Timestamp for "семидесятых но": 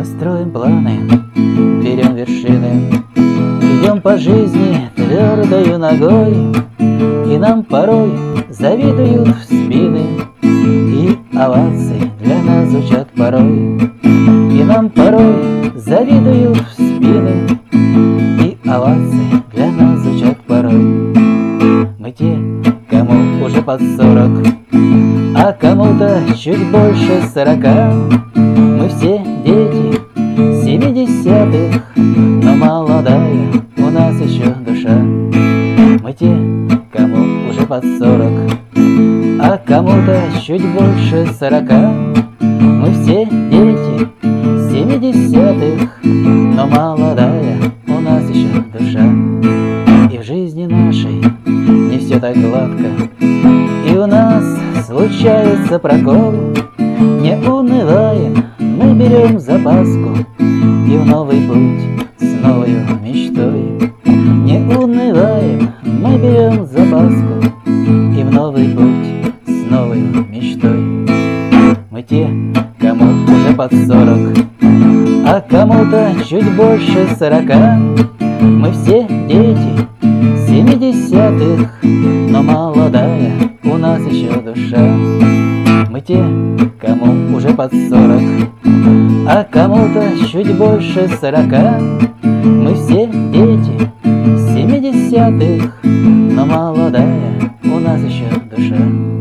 31.50-32.54, 44.70-46.66, 80.50-82.42, 94.02-96.44